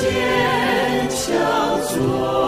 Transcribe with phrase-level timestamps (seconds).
[0.00, 2.39] 坚强做。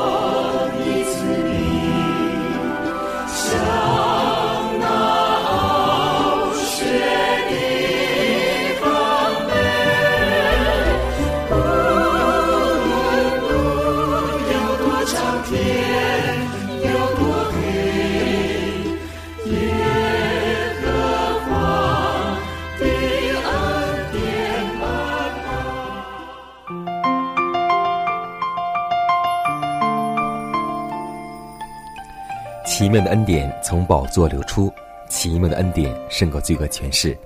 [32.93, 34.71] 妙的恩典从宝座流出，
[35.09, 37.17] 奇妙的恩典胜过罪恶权势。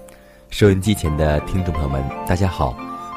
[0.48, 2.70] 收音机前的听众朋友们，大家好，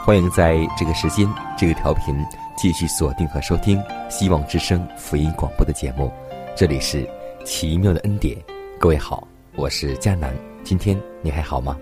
[0.04, 2.26] 欢迎在这个时间、这个调频
[2.58, 6.12] 继续锁定和收听希望之声福音广播的节目。
[6.56, 7.08] 这里是
[7.46, 8.36] 奇妙的恩典，
[8.80, 10.34] 各位好，我是佳南，
[10.64, 11.78] 今天你还好吗？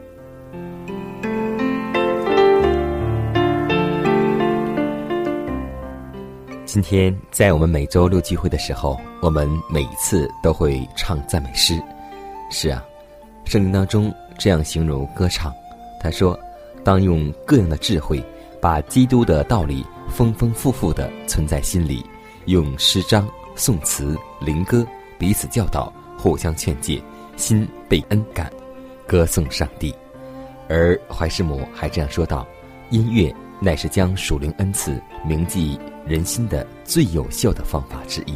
[6.77, 11.81] 今天在我们每周六聚会的时候，我们每一次都会唱赞美诗。
[12.51, 12.85] 是啊，
[13.45, 15.51] 圣经当中这样形容歌唱，
[15.99, 16.39] 他说
[16.85, 18.23] ：“当用各样的智慧，
[18.61, 22.05] 把基督的道理丰丰富富的存在心里，
[22.45, 24.85] 用诗章、颂词、灵歌
[25.17, 27.01] 彼此教导，互相劝诫，
[27.37, 28.53] 心被恩感，
[29.07, 29.91] 歌颂上帝。”
[30.69, 32.45] 而怀师母还这样说道
[32.91, 38.33] ：“音乐乃是将属灵恩赐铭记。”人心的最有效的方法之一。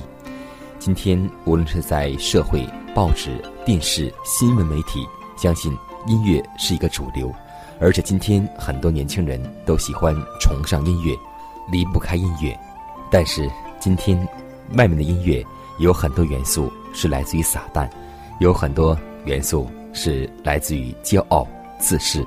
[0.78, 3.32] 今天，无论是在社会、报纸、
[3.66, 5.72] 电视、新闻媒体，相信
[6.06, 7.34] 音乐是一个主流。
[7.80, 11.16] 而且，今天很多年轻人都喜欢崇尚音乐，
[11.72, 12.54] 离不开音乐。
[13.10, 13.50] 但是，
[13.80, 14.20] 今天
[14.74, 15.42] 外面的音乐
[15.80, 17.90] 有很多元素是来自于撒旦，
[18.42, 21.48] 有很多元素是来自于骄傲、
[21.80, 22.22] 自恃，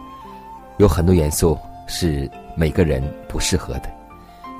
[0.78, 3.90] 有很多元素是每个人不适合的。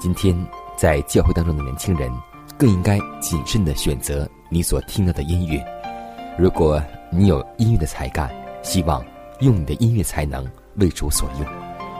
[0.00, 0.36] 今天。
[0.76, 2.10] 在教会当中的年轻人，
[2.58, 5.64] 更应该谨慎的选择你所听到的音乐。
[6.36, 8.28] 如果你有音乐的才干，
[8.60, 9.00] 希望
[9.38, 10.44] 用你的音乐才能
[10.78, 11.46] 为主所用，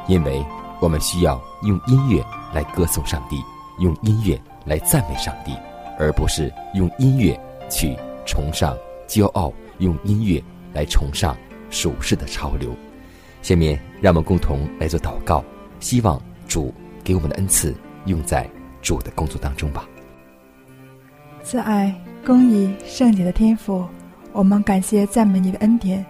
[0.08, 0.44] 因为
[0.80, 2.20] 我们需要用音乐
[2.52, 3.40] 来歌颂上帝，
[3.78, 5.52] 用音乐来赞美上帝，
[5.96, 7.38] 而不是用音乐
[7.70, 7.96] 去
[8.26, 10.42] 崇尚骄傲，用音乐
[10.72, 11.36] 来崇尚
[11.70, 12.74] 属世的潮流。
[13.40, 15.42] 下面让我们共同来做祷告，
[15.80, 18.46] 希望主给我们的恩赐用在。
[18.82, 19.88] 主的工作当中吧。
[21.42, 21.90] 慈爱、
[22.22, 23.82] 公义、圣洁的天赋，
[24.30, 26.04] 我们感谢赞美你的恩典，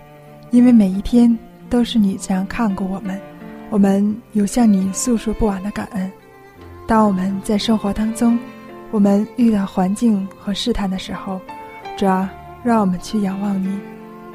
[0.51, 1.39] 因为每一天
[1.71, 3.21] 都是你这样看过我们，
[3.71, 6.11] 我们有向你诉说不完的感恩。
[6.89, 8.37] 当我们在生活当中，
[8.91, 11.41] 我们遇到环境和试探的时候，
[11.97, 12.29] 主啊，
[12.65, 13.79] 让我们去仰望你，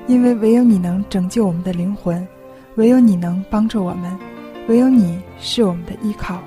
[0.08, 2.26] 因为唯有你能拯救我们的灵魂，
[2.80, 4.18] 唯有你能帮助我们，
[4.70, 6.40] 唯有你是我们的依靠。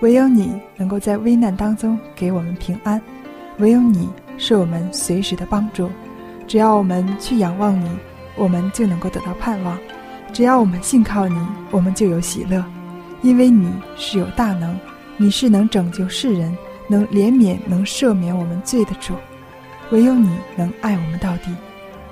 [0.00, 3.00] 唯有你能够在危难当中给我们平安，
[3.56, 5.90] 唯有你是我们随时的帮助。
[6.46, 7.88] 只要我们去仰望你，
[8.36, 9.74] 我们就能够得到盼望；
[10.34, 11.38] 只要我们信靠你，
[11.70, 12.62] 我们就有喜乐。
[13.22, 14.78] 因为你是有大能，
[15.16, 16.54] 你是能拯救世人、
[16.88, 19.14] 能怜悯、能赦免我们罪的主。
[19.92, 21.50] 唯有你能爱我们到底，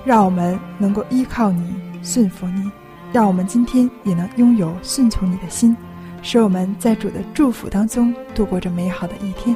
[0.03, 2.67] 让我们能够依靠你、顺服你，
[3.11, 5.75] 让我们今天也能拥有顺从你的心。
[6.21, 9.55] 使我们在主的祝福当中度过这美好的一天，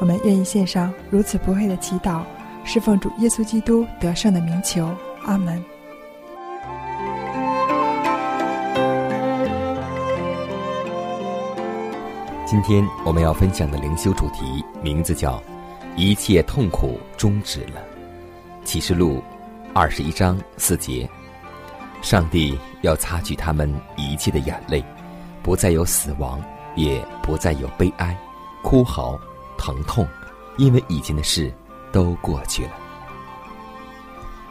[0.00, 2.22] 我们愿意献上如此不配的祈祷，
[2.64, 4.88] 侍奉主耶稣基督得胜的名求，
[5.24, 5.62] 阿门。
[12.46, 15.42] 今天我们要分享的灵修主题名字叫
[15.96, 17.82] “一切痛苦终止了”，
[18.64, 19.20] 启示录
[19.74, 21.10] 二十一章四节，
[22.00, 24.84] 上帝要擦去他们一切的眼泪。
[25.42, 26.42] 不再有死亡，
[26.74, 28.16] 也不再有悲哀、
[28.62, 29.18] 哭嚎、
[29.56, 30.06] 疼痛，
[30.58, 31.52] 因为以前的事
[31.92, 32.70] 都过去了。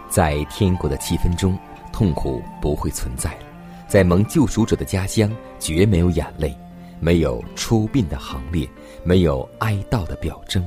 [0.09, 1.57] 在天国的气氛中，
[1.91, 3.39] 痛苦不会存在了。
[3.87, 5.29] 在蒙救赎者的家乡，
[5.59, 6.57] 绝没有眼泪，
[7.01, 8.67] 没有出殡的行列，
[9.03, 10.65] 没有哀悼的表征。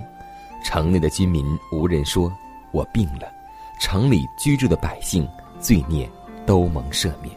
[0.62, 2.30] 城内的居民无人说
[2.70, 3.32] 我病了，
[3.80, 5.26] 城里居住的百姓
[5.58, 6.08] 罪孽
[6.44, 7.34] 都蒙赦免，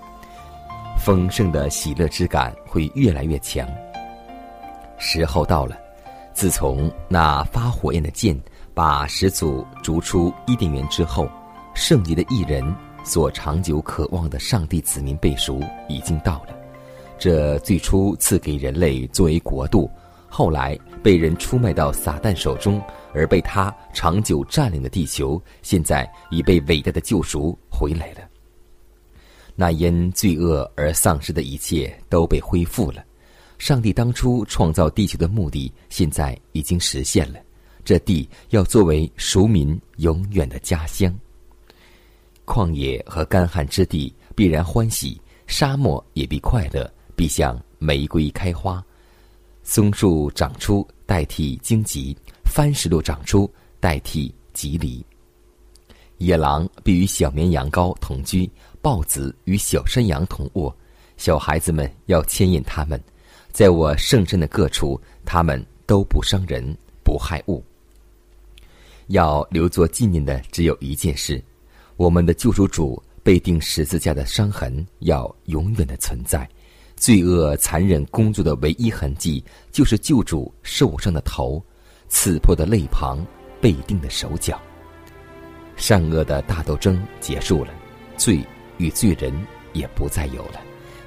[1.03, 3.67] 丰盛的喜乐之感会越来越强。
[4.99, 5.75] 时候到了，
[6.31, 8.39] 自从那发火焰的剑
[8.71, 11.27] 把始祖逐出伊甸园之后，
[11.73, 12.63] 圣洁的艺人
[13.03, 15.59] 所长久渴望的上帝子民被赎
[15.89, 16.55] 已经到了。
[17.17, 19.89] 这最初赐给人类作为国度，
[20.29, 22.79] 后来被人出卖到撒旦手中，
[23.11, 28.30] 而被他长久占领的地球，现在已被伟大的救赎回来了。
[29.55, 33.03] 那因罪恶而丧失的一切都被恢复了。
[33.57, 37.39] 上帝当初创造地球的目的，现在已经实现了。
[37.83, 41.13] 这地要作为赎民永远的家乡。
[42.45, 46.91] 旷野和干旱之地必然欢喜，沙漠也必快乐。
[47.15, 48.83] 必像玫瑰开花，
[49.61, 53.47] 松树长出代替荆棘，番石榴长出
[53.79, 55.05] 代替棘藜。
[56.17, 58.49] 野狼必与小绵羊羔同居，
[58.81, 60.75] 豹子与小山羊同卧。
[61.17, 62.99] 小孩子们要牵引它们，
[63.51, 67.63] 在我圣身的各处，他们都不伤人，不害物。
[69.07, 71.43] 要留作纪念的只有一件事：
[71.95, 76.49] 我们的救赎主被钉十字架的伤痕要永远的存在。
[76.95, 81.63] 罪恶残忍工作的唯一痕迹，就是救主受伤的头、
[82.07, 83.25] 刺破的肋旁、
[83.59, 84.61] 被钉的手脚。
[85.75, 87.73] 善恶的大斗争结束了，
[88.17, 88.43] 罪
[88.81, 89.31] 与罪人
[89.73, 90.59] 也不再有了，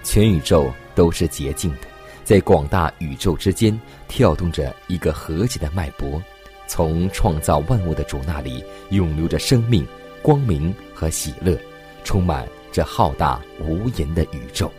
[0.04, 1.88] 全宇宙都是洁净的，
[2.22, 6.22] 在广大宇宙之间跳动着一个和谐的脉搏，
[6.68, 9.84] 从创造万物的主那里涌流着生命、
[10.22, 11.58] 光明和喜乐，
[12.04, 14.70] 充满这浩大无垠的宇宙。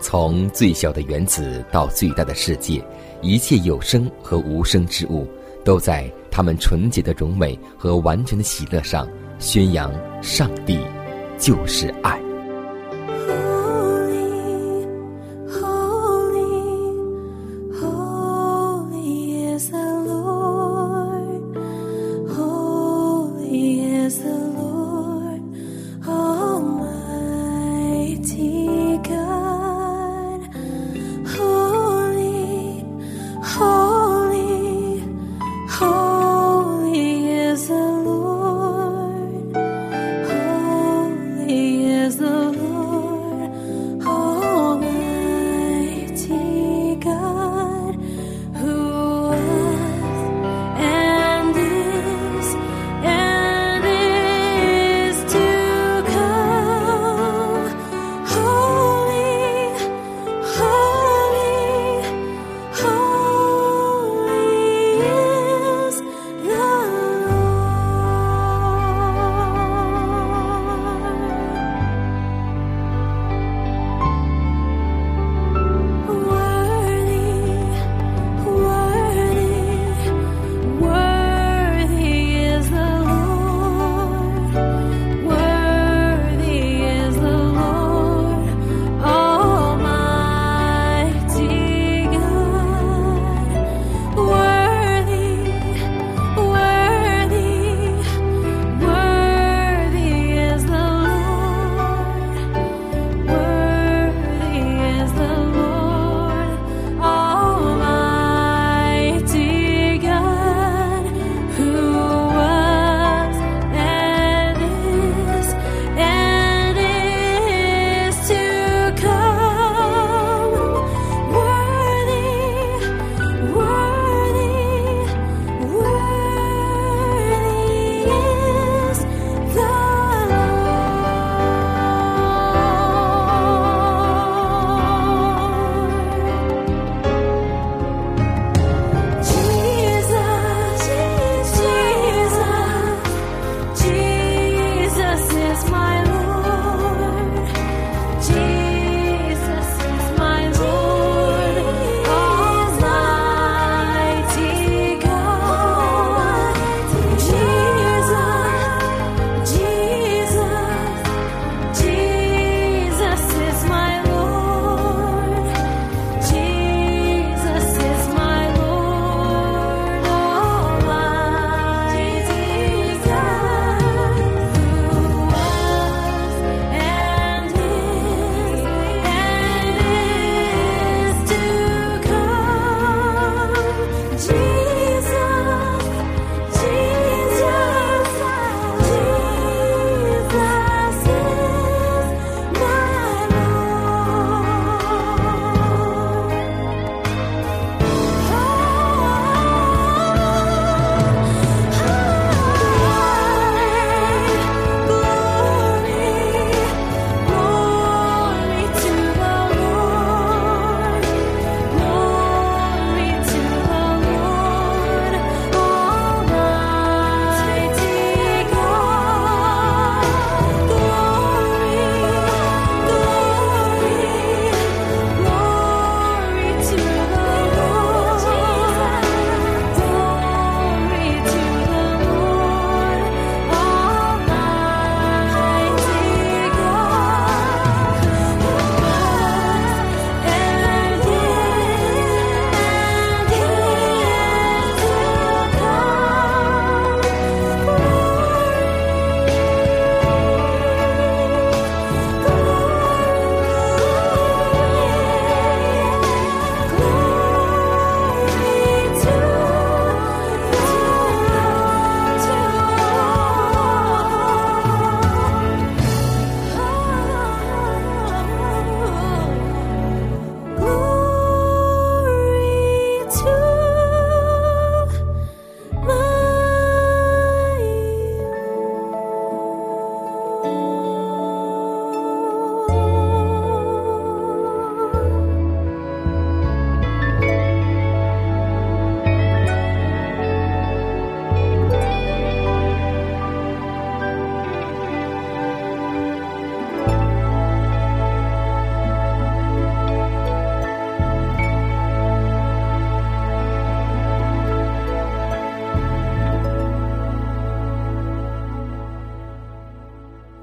[0.00, 2.82] 从最小的原子到最大的世界，
[3.20, 5.28] 一切有生和无生之物，
[5.64, 9.06] 都在他们纯洁的荣美和完全的喜乐上
[9.38, 9.92] 宣扬
[10.22, 10.78] 上帝
[11.40, 12.29] 就是爱。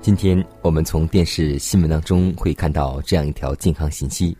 [0.07, 4.37] 今天我们从电视新闻当中会看到这样一条健康信息：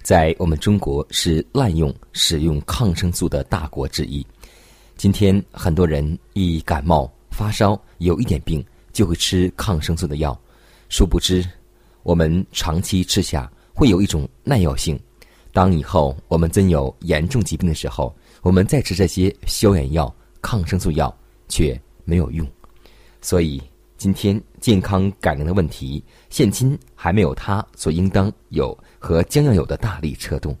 [0.00, 4.24] 在我们中国是滥用使用抗生素的大国之一。
[4.96, 10.40] 今天很多人一感冒发烧有一点病就会吃抗生素的药，
[10.88, 11.44] 殊不知
[12.04, 14.96] 我们长期吃下会有一种耐药性。
[15.52, 21.12] 当以后我们真有严重疾病的时候，我们再吃这些消炎药、抗生素药
[21.48, 22.46] 却没有用。
[23.20, 23.60] 所以。
[23.98, 26.00] 今天健康改良的问题，
[26.30, 30.56] 现今还没有它所应当有和将要有的大力车动。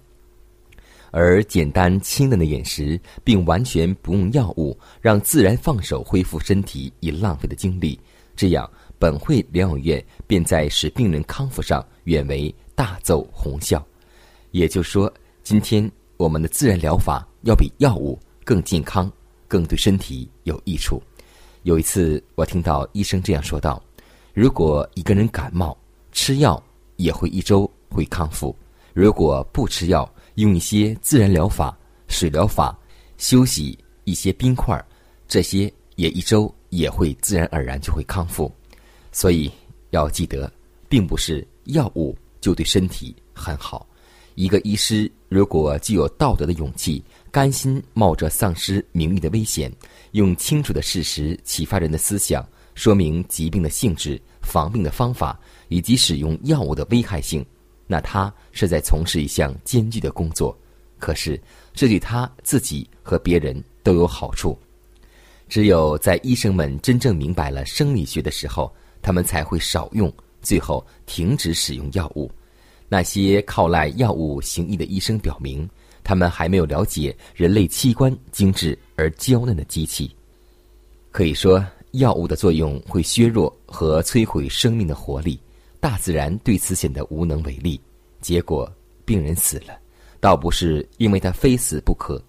[1.12, 7.98] 而简单清淡的饮食，并完全不用药物，让自然放手恢复身体已浪费的精力，
[8.34, 8.68] 这样
[8.98, 13.86] 本会疗养院便在使病人康复上远为大奏宏效。
[14.50, 15.10] 也就说，
[15.44, 19.10] 今天我们的自然疗法要比药物更健康，
[19.46, 21.00] 更对身体有益处。
[21.68, 23.82] 有一次，我听到医生这样说道
[24.32, 25.76] ：“如果一个人感冒，
[26.12, 26.62] 吃药
[26.96, 28.56] 也会一周会康复；
[28.94, 32.74] 如果不吃药，用一些自然疗法、水疗法，
[33.18, 34.82] 休息一些冰块，
[35.28, 38.50] 这些也一周也会自然而然就会康复。
[39.12, 39.52] 所以
[39.90, 40.50] 要记得，
[40.88, 43.86] 并不是药物就对身体很好。
[44.38, 49.68] 一个医师如果具有道德的勇气，甘心冒着丧失名誉的危险。”
[50.12, 57.44] 用清楚的事实启发人的思想，说明疾病的性质、防病的方法以及使用药物的危害性，
[57.88, 60.56] 那他是在从事一项艰巨的工作。
[61.00, 61.40] 可是，
[61.74, 64.56] 这对他自己和别人都有好处。
[65.48, 72.30] 只有在医生们真正明白了生理学的时候，他们才会少用，最后停止使用药物。
[72.88, 75.68] 那些靠赖药物行医的医生表明。
[76.04, 80.10] 他们还没有了解人类器官精致而娇嫩的机器。
[81.10, 85.38] 可以说，药物的作用会削弱和摧毁生命的活力，
[85.80, 87.78] 大自然对此显得无能为力。
[88.22, 88.70] 结果，
[89.04, 89.78] 病人死了，
[90.18, 92.22] 倒不是因为他非死不可，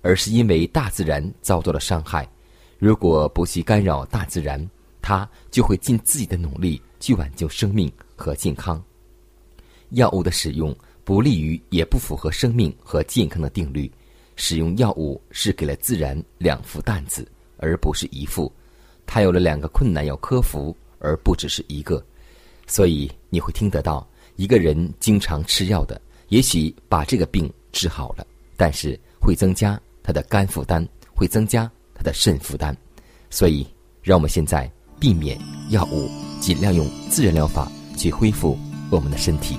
[0.00, 2.26] 而是因为大自然遭到了伤害。
[2.78, 4.66] 如果不去干扰大自然，
[5.02, 8.82] 他就会尽自己的努力去挽救生命和健康。
[9.90, 10.74] 药物的使用。
[11.04, 13.88] 不利于，也不符合生命和健康的定律。
[14.34, 17.24] 使用药物是给了自然两副担子，
[17.58, 18.52] 而不是一副。
[19.06, 22.04] 它有了两个困难要克服，而不只是一个。
[22.66, 28.26] 所以你会听得到，一个人经常吃药的，也许把这个病治好了，
[28.56, 32.76] 但是会增加他的肝负担，会增加他的肾负担。
[33.30, 33.64] 所以，
[34.02, 35.38] 让我们现在避免
[35.70, 38.58] 药物，尽量用自然疗法去恢复
[38.90, 39.56] 我们的身体。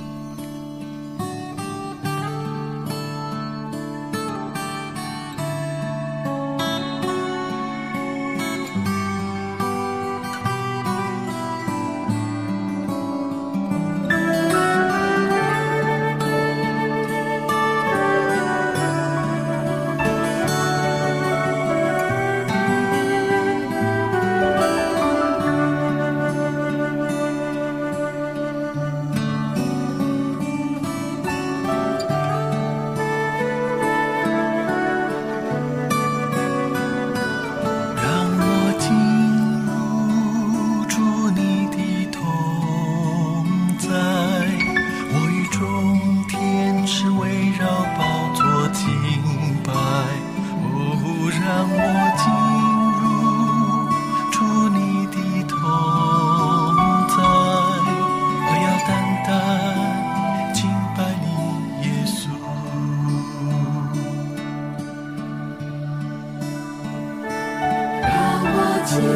[69.08, 69.16] 轻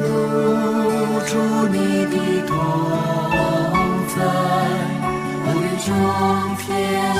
[0.00, 1.20] 如
[1.68, 1.76] 你
[2.06, 2.16] 的
[2.46, 2.50] 同
[4.08, 4.16] 在
[5.44, 5.88] 风雨中
[6.56, 6.64] 天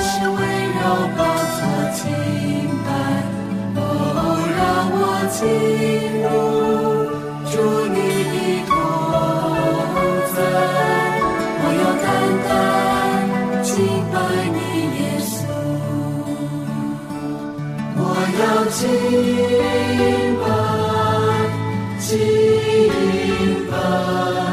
[0.03, 0.39] 使围
[0.77, 0.81] 绕
[1.93, 1.99] 敬
[2.85, 2.89] 拜
[3.77, 3.79] 哦
[4.57, 4.61] 让
[4.93, 5.01] 我
[5.37, 5.39] 进
[6.23, 6.27] 入
[7.51, 7.55] 主
[7.93, 7.97] 你
[8.33, 8.35] 的
[8.67, 8.73] 同
[10.35, 10.37] 在
[11.63, 12.05] 我要单
[12.47, 12.49] 单
[13.63, 13.69] 敬
[14.13, 14.15] 拜
[14.55, 14.59] 你
[14.97, 15.31] 耶稣。
[17.99, 18.01] 我
[18.41, 20.36] 要进
[22.77, 24.46] Impa.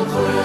[0.00, 0.37] 我要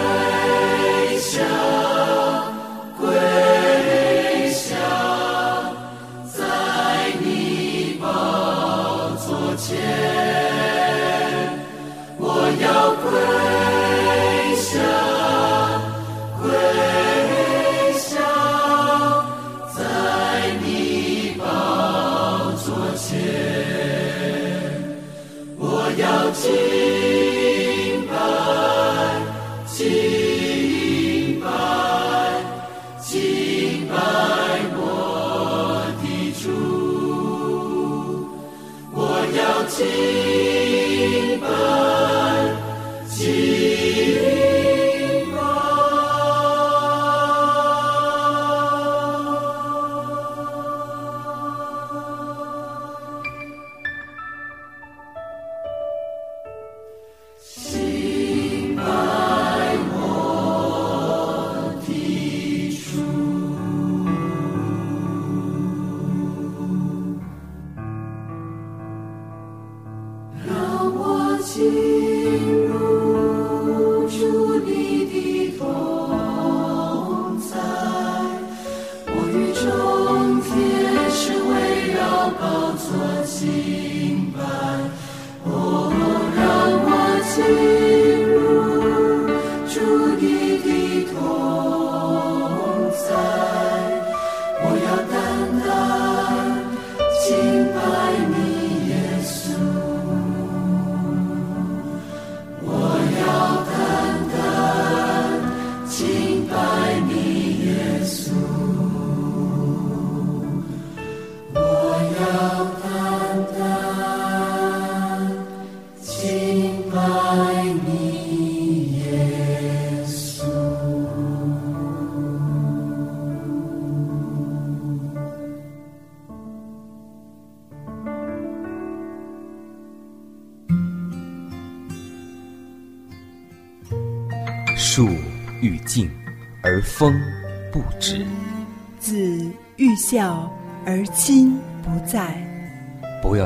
[106.43, 108.92] 敬拜你，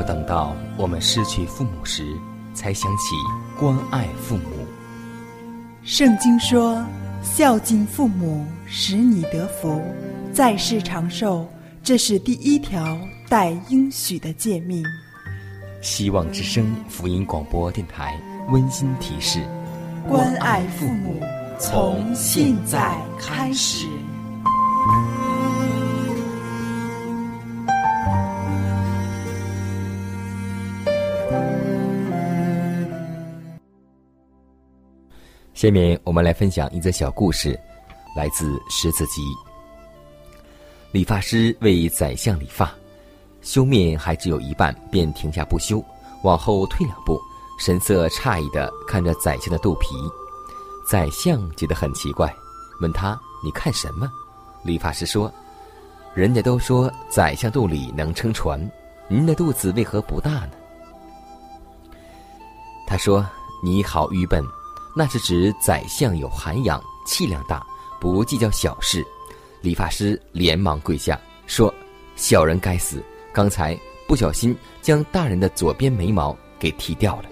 [0.08, 2.16] 等到我们失去父母时，
[2.54, 3.14] 才想起
[3.60, 4.66] 关爱父母。
[5.82, 6.82] 圣经说
[7.22, 9.82] ：“孝敬父母，使你得福，
[10.32, 11.46] 在世长寿。”
[11.84, 14.82] 这是第一条带应许的诫命。
[15.82, 18.18] 希望之声福音广播电台
[18.48, 19.40] 温馨提示：
[20.08, 21.22] 关爱父母，
[21.58, 23.86] 从现在开始。
[35.58, 37.58] 下面我们来分享一则小故事，
[38.14, 39.22] 来自《十字集》。
[40.92, 42.72] 理发师为宰相理发，
[43.42, 45.84] 修面还只有一半，便停下不修，
[46.22, 47.20] 往后退两步，
[47.58, 49.96] 神色诧异的看着宰相的肚皮。
[50.88, 52.32] 宰相觉得很奇怪，
[52.80, 54.08] 问他：“你看什么？”
[54.62, 55.28] 理发师说
[56.14, 58.60] ：“人家都说宰相肚里能撑船，
[59.08, 60.50] 您的肚子为何不大呢？”
[62.86, 63.28] 他说
[63.60, 64.40] ：“你好愚笨。”
[64.98, 67.64] 那是指宰相有涵养，气量大，
[68.00, 69.06] 不计较小事。
[69.60, 71.72] 理发师连忙跪下说
[72.16, 73.00] ：“小人该死，
[73.32, 77.26] 刚才不小心将大人的左边眉毛给剃掉了。”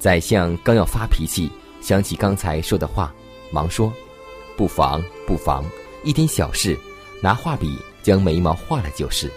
[0.00, 1.48] 宰相刚要发脾气，
[1.80, 3.14] 想起刚才说的话，
[3.52, 3.92] 忙说
[4.58, 5.64] ：“不妨，不妨，
[6.02, 6.76] 一点小事，
[7.22, 9.30] 拿画笔将眉毛画了就是。”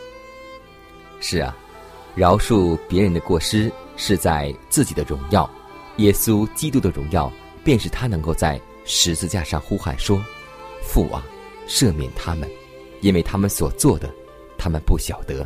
[1.21, 1.55] 是啊，
[2.15, 5.47] 饶恕别人的过失是在自己的荣耀。
[5.97, 7.31] 耶稣基督的荣耀，
[7.63, 10.21] 便是他能够在十字架上呼喊说
[10.83, 11.25] ：“父啊，
[11.67, 12.49] 赦免他们，
[13.01, 14.09] 因为他们所做的，
[14.57, 15.45] 他们不晓得。”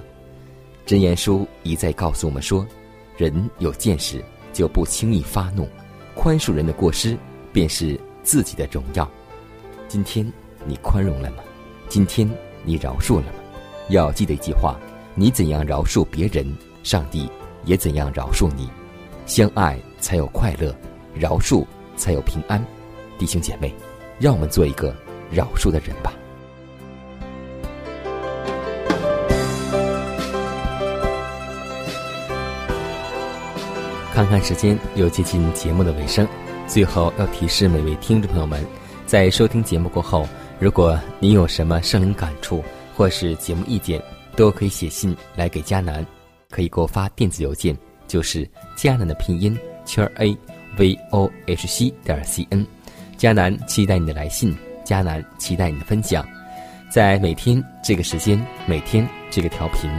[0.86, 2.66] 真言书一再告诉我们说
[3.16, 5.68] ：“人有见识，就不轻易发怒，
[6.16, 7.18] 宽恕人的过失，
[7.54, 9.10] 便是自己的荣耀。”
[9.88, 10.32] 今天
[10.66, 11.44] 你宽容了吗？
[11.88, 12.30] 今天
[12.64, 13.40] 你饶恕了吗？
[13.90, 14.80] 要记得一句话。
[15.16, 17.30] 你怎样饶恕别人，上帝
[17.66, 18.70] 也怎样饶恕你。
[19.26, 20.76] 相爱才有快乐，
[21.14, 22.64] 饶恕才有平安。
[23.18, 23.74] 弟兄姐妹，
[24.20, 24.96] 让我们做一个
[25.32, 26.14] 饶恕的人吧。
[34.14, 36.28] 看看时间，又接近节目的尾声。
[36.68, 38.66] 最后要提示每位听众朋友们，
[39.06, 40.28] 在收听节目过后，
[40.60, 42.64] 如果您有什么圣灵感触
[42.96, 44.02] 或是节目意见。
[44.36, 46.06] 都可以写信来给迦南，
[46.50, 49.58] 可以给我发电子邮件，就是迦南的拼音
[49.89, 50.38] 圈 a
[50.78, 52.63] v o h c 点 c n。
[53.17, 56.23] 迦南期待你的来信，迦南期待你的分享。
[56.91, 59.89] 在每天这个时间，每天这个调频，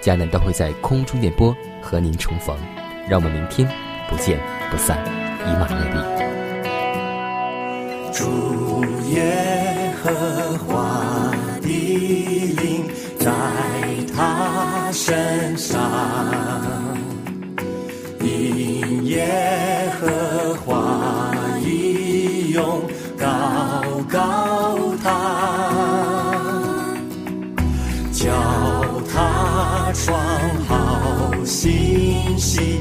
[0.00, 2.56] 迦南都会在空中电波和您重逢。
[3.08, 3.68] 让我们明天
[4.08, 4.38] 不见
[4.70, 4.96] 不散，
[5.44, 5.98] 以马内利。
[8.12, 11.68] 主耶和华的
[12.62, 13.30] 灵在。
[14.22, 15.80] 他身上，
[19.10, 22.80] 耶和华已用
[23.18, 23.26] 高
[24.08, 25.10] 高他，
[28.12, 28.30] 叫
[29.12, 30.16] 他创
[30.68, 32.78] 好信息